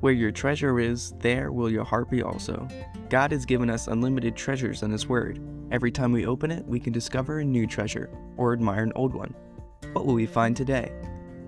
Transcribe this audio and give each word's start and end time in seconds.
Where 0.00 0.14
your 0.14 0.30
treasure 0.32 0.80
is, 0.80 1.12
there 1.18 1.52
will 1.52 1.68
your 1.68 1.84
heart 1.84 2.08
be 2.08 2.22
also. 2.22 2.66
God 3.10 3.32
has 3.32 3.44
given 3.44 3.68
us 3.68 3.86
unlimited 3.86 4.34
treasures 4.34 4.82
in 4.82 4.90
His 4.90 5.06
Word. 5.06 5.38
Every 5.70 5.92
time 5.92 6.10
we 6.10 6.24
open 6.24 6.50
it, 6.50 6.64
we 6.66 6.80
can 6.80 6.94
discover 6.94 7.40
a 7.40 7.44
new 7.44 7.66
treasure 7.66 8.08
or 8.38 8.54
admire 8.54 8.82
an 8.82 8.94
old 8.96 9.12
one. 9.12 9.34
What 9.92 10.06
will 10.06 10.14
we 10.14 10.24
find 10.24 10.56
today? 10.56 10.90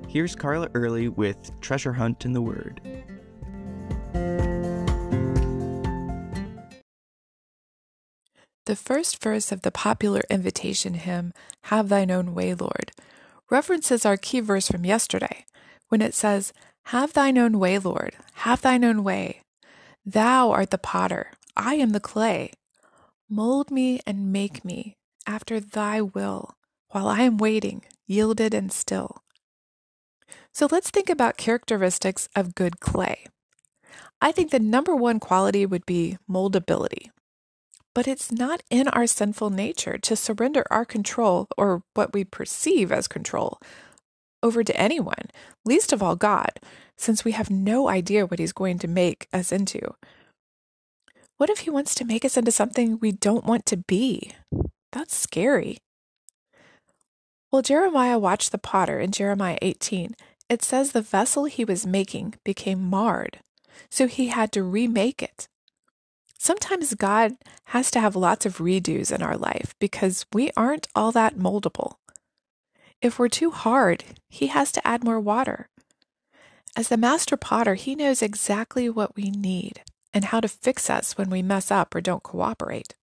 Here's 0.06 0.34
Carla 0.34 0.68
Early 0.74 1.08
with 1.08 1.50
Treasure 1.62 1.94
Hunt 1.94 2.26
in 2.26 2.34
the 2.34 2.42
Word. 2.42 2.82
The 8.66 8.76
first 8.76 9.22
verse 9.22 9.50
of 9.50 9.62
the 9.62 9.70
popular 9.70 10.20
invitation 10.28 10.92
hymn, 10.92 11.32
Have 11.62 11.88
Thine 11.88 12.10
Own 12.10 12.34
Way, 12.34 12.52
Lord, 12.52 12.92
references 13.48 14.04
our 14.04 14.18
key 14.18 14.40
verse 14.40 14.68
from 14.68 14.84
yesterday 14.84 15.46
when 15.88 16.02
it 16.02 16.12
says, 16.12 16.52
Have 16.86 17.12
Thine 17.12 17.38
Own 17.38 17.58
Way, 17.58 17.78
Lord, 17.78 18.16
have 18.34 18.60
Thine 18.60 18.84
Own 18.84 19.02
way. 19.02 19.42
Thou 20.04 20.50
art 20.50 20.70
the 20.70 20.78
potter, 20.78 21.32
I 21.56 21.74
am 21.76 21.90
the 21.90 22.00
clay. 22.00 22.52
Mold 23.28 23.70
me 23.70 24.00
and 24.06 24.32
make 24.32 24.64
me 24.64 24.96
after 25.26 25.60
Thy 25.60 26.00
will, 26.02 26.54
while 26.90 27.06
I 27.06 27.22
am 27.22 27.38
waiting, 27.38 27.82
yielded 28.06 28.52
and 28.52 28.70
still. 28.70 29.22
So 30.52 30.68
let's 30.70 30.90
think 30.90 31.08
about 31.08 31.38
characteristics 31.38 32.28
of 32.36 32.54
good 32.54 32.80
clay. 32.80 33.26
I 34.20 34.32
think 34.32 34.50
the 34.50 34.58
number 34.58 34.94
one 34.94 35.18
quality 35.18 35.64
would 35.64 35.86
be 35.86 36.18
moldability. 36.30 37.10
But 37.94 38.08
it's 38.08 38.32
not 38.32 38.62
in 38.70 38.88
our 38.88 39.06
sinful 39.06 39.50
nature 39.50 39.98
to 39.98 40.16
surrender 40.16 40.64
our 40.70 40.84
control, 40.84 41.48
or 41.56 41.82
what 41.94 42.12
we 42.12 42.24
perceive 42.24 42.90
as 42.92 43.08
control, 43.08 43.58
over 44.42 44.64
to 44.64 44.76
anyone, 44.76 45.30
least 45.64 45.92
of 45.92 46.02
all 46.02 46.16
God, 46.16 46.60
since 46.96 47.24
we 47.24 47.32
have 47.32 47.50
no 47.50 47.88
idea 47.88 48.26
what 48.26 48.38
He's 48.38 48.52
going 48.52 48.78
to 48.80 48.88
make 48.88 49.28
us 49.32 49.52
into. 49.52 49.94
What 51.36 51.50
if 51.50 51.60
He 51.60 51.70
wants 51.70 51.94
to 51.96 52.04
make 52.04 52.24
us 52.24 52.36
into 52.36 52.52
something 52.52 52.98
we 52.98 53.12
don't 53.12 53.44
want 53.44 53.66
to 53.66 53.76
be? 53.76 54.32
That's 54.92 55.16
scary. 55.16 55.78
Well, 57.50 57.62
Jeremiah 57.62 58.18
watched 58.18 58.50
the 58.50 58.58
potter 58.58 58.98
in 58.98 59.10
Jeremiah 59.10 59.58
18. 59.60 60.14
It 60.48 60.62
says 60.62 60.92
the 60.92 61.02
vessel 61.02 61.44
he 61.44 61.64
was 61.64 61.86
making 61.86 62.34
became 62.44 62.80
marred, 62.80 63.40
so 63.90 64.06
he 64.06 64.28
had 64.28 64.52
to 64.52 64.62
remake 64.62 65.22
it. 65.22 65.48
Sometimes 66.38 66.94
God 66.94 67.34
has 67.66 67.90
to 67.92 68.00
have 68.00 68.16
lots 68.16 68.46
of 68.46 68.58
redos 68.58 69.12
in 69.12 69.22
our 69.22 69.36
life 69.36 69.74
because 69.78 70.26
we 70.32 70.50
aren't 70.56 70.88
all 70.94 71.12
that 71.12 71.36
moldable. 71.36 71.94
If 73.02 73.18
we're 73.18 73.28
too 73.28 73.50
hard, 73.50 74.04
He 74.30 74.46
has 74.46 74.70
to 74.72 74.86
add 74.86 75.02
more 75.02 75.18
water. 75.18 75.68
As 76.76 76.88
the 76.88 76.96
master 76.96 77.36
potter, 77.36 77.74
He 77.74 77.96
knows 77.96 78.22
exactly 78.22 78.88
what 78.88 79.16
we 79.16 79.30
need 79.30 79.82
and 80.14 80.26
how 80.26 80.40
to 80.40 80.48
fix 80.48 80.88
us 80.88 81.18
when 81.18 81.28
we 81.28 81.42
mess 81.42 81.70
up 81.70 81.94
or 81.94 82.00
don't 82.00 82.22
cooperate. 82.22 82.94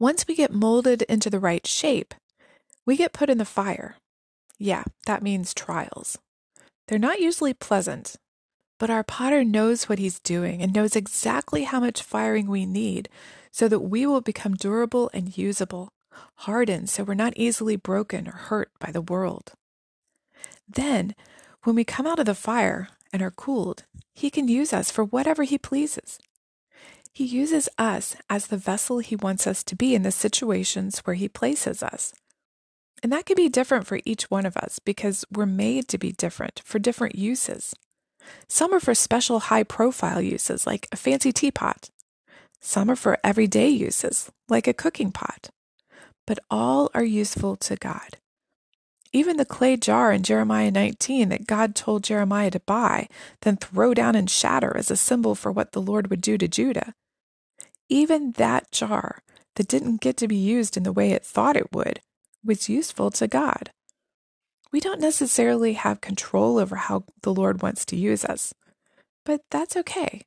Once 0.00 0.26
we 0.26 0.34
get 0.34 0.52
molded 0.52 1.02
into 1.02 1.28
the 1.28 1.38
right 1.38 1.66
shape, 1.66 2.14
we 2.86 2.96
get 2.96 3.12
put 3.12 3.28
in 3.28 3.38
the 3.38 3.44
fire. 3.44 3.96
Yeah, 4.58 4.84
that 5.06 5.22
means 5.22 5.52
trials. 5.52 6.18
They're 6.88 6.98
not 6.98 7.20
usually 7.20 7.54
pleasant, 7.54 8.16
but 8.78 8.90
our 8.90 9.04
potter 9.04 9.44
knows 9.44 9.88
what 9.88 9.98
he's 9.98 10.18
doing 10.18 10.62
and 10.62 10.72
knows 10.72 10.96
exactly 10.96 11.64
how 11.64 11.80
much 11.80 12.02
firing 12.02 12.46
we 12.46 12.66
need 12.66 13.08
so 13.52 13.68
that 13.68 13.80
we 13.80 14.06
will 14.06 14.20
become 14.20 14.54
durable 14.54 15.10
and 15.12 15.36
usable, 15.36 15.90
hardened 16.36 16.88
so 16.88 17.04
we're 17.04 17.14
not 17.14 17.32
easily 17.36 17.76
broken 17.76 18.28
or 18.28 18.32
hurt 18.32 18.70
by 18.78 18.90
the 18.90 19.00
world. 19.00 19.52
Then, 20.68 21.14
when 21.64 21.76
we 21.76 21.84
come 21.84 22.06
out 22.06 22.18
of 22.18 22.26
the 22.26 22.34
fire 22.34 22.88
and 23.12 23.22
are 23.22 23.30
cooled, 23.30 23.84
he 24.14 24.30
can 24.30 24.48
use 24.48 24.72
us 24.72 24.90
for 24.90 25.04
whatever 25.04 25.42
he 25.42 25.58
pleases. 25.58 26.18
He 27.12 27.24
uses 27.24 27.68
us 27.76 28.16
as 28.30 28.46
the 28.46 28.56
vessel 28.56 28.98
he 28.98 29.16
wants 29.16 29.46
us 29.46 29.62
to 29.64 29.76
be 29.76 29.94
in 29.94 30.02
the 30.02 30.10
situations 30.10 31.00
where 31.00 31.14
he 31.14 31.28
places 31.28 31.82
us. 31.82 32.14
And 33.02 33.12
that 33.12 33.26
can 33.26 33.36
be 33.36 33.48
different 33.48 33.86
for 33.86 34.00
each 34.04 34.30
one 34.30 34.46
of 34.46 34.56
us 34.56 34.78
because 34.78 35.24
we're 35.30 35.44
made 35.46 35.88
to 35.88 35.98
be 35.98 36.12
different 36.12 36.62
for 36.64 36.78
different 36.78 37.16
uses. 37.16 37.74
Some 38.48 38.72
are 38.72 38.80
for 38.80 38.94
special 38.94 39.40
high 39.40 39.64
profile 39.64 40.22
uses, 40.22 40.66
like 40.66 40.88
a 40.92 40.96
fancy 40.96 41.32
teapot. 41.32 41.90
Some 42.60 42.90
are 42.90 42.96
for 42.96 43.18
everyday 43.24 43.68
uses, 43.68 44.30
like 44.48 44.68
a 44.68 44.72
cooking 44.72 45.10
pot. 45.10 45.50
But 46.26 46.38
all 46.50 46.90
are 46.94 47.04
useful 47.04 47.56
to 47.56 47.76
God. 47.76 48.16
Even 49.12 49.36
the 49.36 49.44
clay 49.44 49.76
jar 49.76 50.12
in 50.12 50.22
Jeremiah 50.22 50.70
19 50.70 51.28
that 51.28 51.46
God 51.46 51.74
told 51.74 52.04
Jeremiah 52.04 52.50
to 52.50 52.60
buy, 52.60 53.08
then 53.42 53.56
throw 53.56 53.92
down 53.92 54.14
and 54.14 54.30
shatter 54.30 54.74
as 54.76 54.90
a 54.90 54.96
symbol 54.96 55.34
for 55.34 55.52
what 55.52 55.72
the 55.72 55.82
Lord 55.82 56.08
would 56.08 56.22
do 56.22 56.38
to 56.38 56.48
Judah. 56.48 56.94
Even 57.88 58.32
that 58.32 58.72
jar 58.72 59.22
that 59.56 59.68
didn't 59.68 60.00
get 60.00 60.16
to 60.18 60.28
be 60.28 60.36
used 60.36 60.76
in 60.76 60.82
the 60.82 60.92
way 60.92 61.10
it 61.10 61.24
thought 61.24 61.56
it 61.56 61.72
would 61.72 62.00
was 62.42 62.68
useful 62.68 63.10
to 63.10 63.28
God 63.28 63.70
we 64.72 64.80
don't 64.80 65.00
necessarily 65.00 65.74
have 65.74 66.00
control 66.00 66.58
over 66.58 66.76
how 66.76 67.04
the 67.22 67.32
Lord 67.32 67.62
wants 67.62 67.84
to 67.86 67.96
use 67.96 68.24
us, 68.24 68.54
but 69.24 69.42
that's 69.50 69.76
okay. 69.76 70.22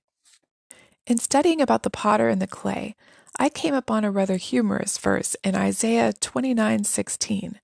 In 1.08 1.20
studying 1.20 1.62
about 1.62 1.84
the 1.84 1.92
potter 1.92 2.30
and 2.30 2.42
the 2.42 2.48
clay, 2.48 2.96
I 3.38 3.50
came 3.50 3.76
upon 3.76 4.04
a 4.04 4.12
rather 4.12 4.38
humorous 4.38 4.98
verse 4.98 5.36
in 5.44 5.56
Isaiah 5.56 6.14
29:16. 6.14 7.60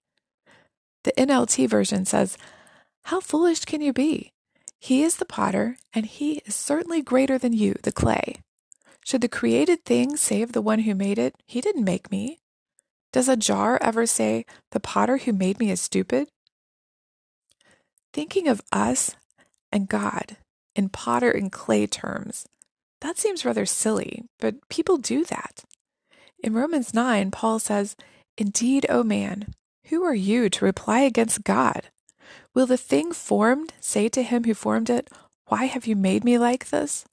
The 1.03 1.19
NLT 1.19 1.66
version 1.66 2.06
says, 2.06 2.38
"How 3.06 3.19
foolish 3.19 3.66
can 3.66 3.81
you 3.81 3.94
be? 3.94 4.31
He 4.79 5.02
is 5.03 5.18
the 5.18 5.25
potter, 5.25 5.78
and 5.91 6.06
he 6.06 6.41
is 6.46 6.56
certainly 6.56 7.02
greater 7.02 7.40
than 7.40 7.53
you, 7.53 7.74
the 7.81 7.91
clay. 7.91 8.41
Should 9.03 9.22
the 9.22 9.28
created 9.28 9.85
thing 9.85 10.18
save 10.18 10.52
the 10.52 10.62
one 10.62 10.79
who 10.79 10.94
made 10.94 11.18
it? 11.18 11.35
He 11.47 11.62
didn't 11.62 11.84
make 11.84 12.12
me. 12.12 12.40
Does 13.12 13.28
a 13.28 13.35
jar 13.35 13.79
ever 13.81 14.06
say, 14.06 14.46
The 14.69 14.79
potter 14.79 15.18
who 15.18 15.34
made 15.34 15.59
me 15.59 15.72
is 15.72 15.81
stupid? 15.81 16.29
Thinking 18.13 18.47
of 18.47 18.62
us 18.72 19.16
and 19.72 19.90
God 19.90 20.38
in 20.75 20.90
potter 20.90 21.31
and 21.31 21.52
clay 21.52 21.88
terms, 21.88 22.46
that 23.01 23.17
seems 23.17 23.45
rather 23.45 23.66
silly, 23.66 24.23
but 24.39 24.67
people 24.69 24.97
do 24.97 25.25
that. 25.25 25.63
In 26.44 26.53
Romans 26.53 26.94
9, 26.94 27.31
Paul 27.31 27.59
says, 27.59 27.95
Indeed, 28.38 28.85
O 28.89 29.03
man, 29.03 29.53
who 29.88 30.03
are 30.03 30.16
you 30.16 30.50
to 30.50 30.66
reply 30.66 31.01
against 31.01 31.44
God? 31.44 31.90
Will 32.53 32.66
the 32.66 32.78
thing 32.78 33.11
formed 33.11 33.73
say 33.79 34.09
to 34.09 34.23
him 34.23 34.44
who 34.44 34.53
formed 34.53 34.90
it, 34.90 35.09
Why 35.47 35.66
have 35.66 35.85
you 35.85 35.95
made 35.95 36.23
me 36.23 36.38
like 36.38 36.69
this? 36.69 37.06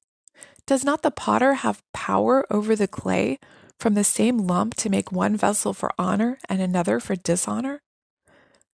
Does 0.66 0.84
not 0.84 1.02
the 1.02 1.10
potter 1.10 1.54
have 1.54 1.82
power 1.92 2.46
over 2.50 2.76
the 2.76 2.88
clay 2.88 3.38
from 3.80 3.94
the 3.94 4.04
same 4.04 4.38
lump 4.38 4.74
to 4.76 4.90
make 4.90 5.10
one 5.10 5.36
vessel 5.36 5.72
for 5.72 5.92
honor 5.98 6.38
and 6.48 6.60
another 6.60 7.00
for 7.00 7.16
dishonor? 7.16 7.80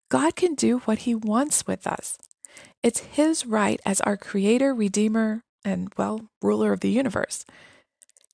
God 0.10 0.36
can 0.36 0.56
do 0.56 0.80
what 0.80 1.00
He 1.00 1.16
wants 1.16 1.68
with 1.68 1.86
us. 1.86 2.18
It's 2.82 3.00
His 3.00 3.46
right 3.46 3.80
as 3.86 4.02
our 4.02 4.18
Creator, 4.18 4.74
Redeemer, 4.74 5.44
and, 5.66 5.92
well, 5.98 6.30
ruler 6.42 6.74
of 6.74 6.82
the 6.82 6.90
universe. 6.90 7.46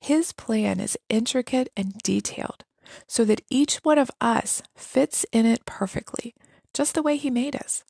His 0.01 0.31
plan 0.31 0.79
is 0.79 0.97
intricate 1.09 1.69
and 1.75 1.93
detailed 2.03 2.63
so 3.07 3.23
that 3.25 3.41
each 3.49 3.77
one 3.77 3.97
of 3.97 4.11
us 4.19 4.63
fits 4.75 5.25
in 5.31 5.45
it 5.45 5.65
perfectly, 5.65 6.33
just 6.73 6.95
the 6.95 7.03
way 7.03 7.17
He 7.17 7.29
made 7.29 7.55
us. 7.55 7.83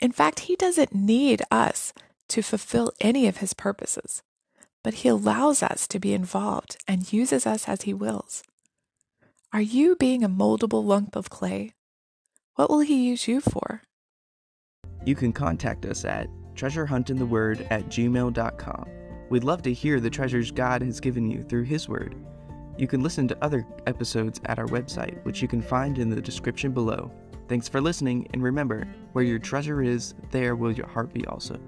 In 0.00 0.12
fact, 0.12 0.40
He 0.40 0.56
doesn't 0.56 0.94
need 0.94 1.42
us 1.50 1.92
to 2.28 2.42
fulfill 2.42 2.92
any 3.00 3.26
of 3.26 3.38
His 3.38 3.54
purposes, 3.54 4.22
but 4.82 4.94
He 4.94 5.08
allows 5.08 5.62
us 5.62 5.86
to 5.88 6.00
be 6.00 6.14
involved 6.14 6.76
and 6.86 7.12
uses 7.12 7.46
us 7.46 7.68
as 7.68 7.82
He 7.82 7.94
wills. 7.94 8.42
Are 9.52 9.62
you 9.62 9.96
being 9.96 10.22
a 10.22 10.28
moldable 10.28 10.84
lump 10.84 11.16
of 11.16 11.30
clay? 11.30 11.72
What 12.54 12.70
will 12.70 12.80
He 12.80 13.08
use 13.08 13.28
you 13.28 13.40
for? 13.40 13.82
You 15.04 15.14
can 15.14 15.32
contact 15.32 15.86
us 15.86 16.04
at 16.04 16.28
treasurehuntintheword 16.58 17.66
at 17.70 17.86
gmail.com. 17.86 18.90
We'd 19.30 19.44
love 19.44 19.62
to 19.62 19.72
hear 19.72 20.00
the 20.00 20.10
treasures 20.10 20.50
God 20.50 20.82
has 20.82 21.00
given 21.00 21.30
you 21.30 21.44
through 21.44 21.64
His 21.64 21.88
Word. 21.88 22.16
You 22.76 22.86
can 22.86 23.02
listen 23.02 23.28
to 23.28 23.44
other 23.44 23.66
episodes 23.86 24.40
at 24.46 24.58
our 24.58 24.66
website, 24.66 25.22
which 25.24 25.40
you 25.42 25.48
can 25.48 25.62
find 25.62 25.98
in 25.98 26.10
the 26.10 26.20
description 26.20 26.72
below. 26.72 27.10
Thanks 27.48 27.68
for 27.68 27.80
listening, 27.80 28.28
and 28.32 28.42
remember, 28.42 28.86
where 29.12 29.24
your 29.24 29.38
treasure 29.38 29.82
is, 29.82 30.14
there 30.30 30.56
will 30.56 30.72
your 30.72 30.86
heart 30.86 31.12
be 31.12 31.26
also. 31.26 31.58